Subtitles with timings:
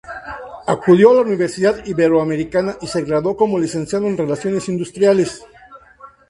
[0.65, 5.45] Acudió a la Universidad Iberoamericana y se graduó como Licenciado en Relaciones Industriales.